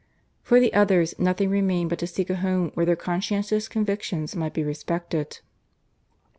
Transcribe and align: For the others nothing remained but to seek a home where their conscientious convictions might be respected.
For 0.41 0.59
the 0.59 0.73
others 0.73 1.13
nothing 1.19 1.51
remained 1.51 1.91
but 1.91 1.99
to 1.99 2.07
seek 2.07 2.31
a 2.31 2.37
home 2.37 2.71
where 2.73 2.87
their 2.87 2.95
conscientious 2.95 3.67
convictions 3.67 4.35
might 4.35 4.55
be 4.55 4.63
respected. 4.63 5.41